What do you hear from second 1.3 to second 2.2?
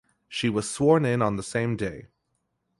the same day.